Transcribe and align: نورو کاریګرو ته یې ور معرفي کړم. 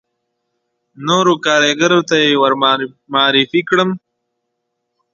نورو 1.07 1.33
کاریګرو 1.45 1.99
ته 2.09 2.15
یې 2.23 2.33
ور 2.41 2.53
معرفي 3.13 3.61
کړم. 3.69 3.89